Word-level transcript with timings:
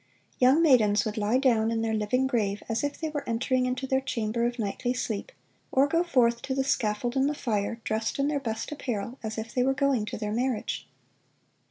"Young 0.39 0.63
maidens 0.63 1.05
would 1.05 1.15
lie 1.15 1.37
down 1.37 1.69
in 1.69 1.83
their 1.83 1.93
living 1.93 2.25
grave 2.25 2.63
as 2.67 2.83
if 2.83 2.99
they 2.99 3.09
were 3.09 3.23
entering 3.29 3.67
into 3.67 3.85
their 3.85 4.01
chamber 4.01 4.45
of 4.47 4.57
nightly 4.57 4.95
sleep; 4.95 5.31
or 5.71 5.85
go 5.85 6.03
forth 6.03 6.41
to 6.41 6.55
the 6.55 6.63
scaffold 6.63 7.15
and 7.15 7.29
the 7.29 7.35
fire, 7.35 7.79
dressed 7.83 8.17
in 8.17 8.27
their 8.27 8.39
best 8.39 8.71
apparel, 8.71 9.19
as 9.21 9.37
if 9.37 9.53
they 9.53 9.61
were 9.61 9.75
going 9.75 10.05
to 10.05 10.17
their 10.17 10.33
marriage." 10.33 10.87